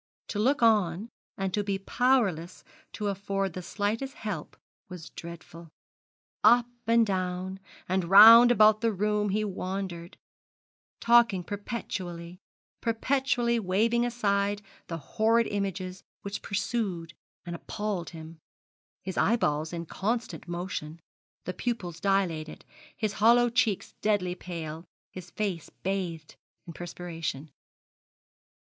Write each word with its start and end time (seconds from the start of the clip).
To 0.29 0.39
look 0.39 0.63
on, 0.63 1.09
and 1.37 1.53
to 1.53 1.63
be 1.63 1.77
powerless 1.77 2.63
to 2.93 3.09
afford 3.09 3.53
the 3.53 3.61
slightest 3.61 4.15
help 4.15 4.57
was 4.89 5.11
dreadful. 5.11 5.69
Up 6.43 6.65
and 6.87 7.05
down, 7.05 7.59
and 7.87 8.05
round 8.05 8.49
about 8.49 8.81
the 8.81 8.91
room 8.91 9.29
he 9.29 9.43
wandered, 9.43 10.17
talking 10.99 11.43
perpetually, 11.43 12.39
perpetually 12.81 13.59
waving 13.59 14.03
aside 14.03 14.63
the 14.87 14.97
horrid 14.97 15.45
images 15.45 16.01
which 16.23 16.41
pursued 16.41 17.13
and 17.45 17.55
appalled 17.55 18.09
him, 18.09 18.39
his 19.03 19.17
eyeballs 19.19 19.71
in 19.71 19.85
constant 19.85 20.47
motion, 20.47 20.99
the 21.45 21.53
pupils 21.53 21.99
dilated, 21.99 22.65
his 22.97 23.13
hollow 23.21 23.51
cheeks 23.51 23.93
deadly 24.01 24.33
pale, 24.33 24.83
his 25.11 25.29
face 25.29 25.69
bathed 25.83 26.35
in 26.65 26.73
perspiration. 26.73 27.51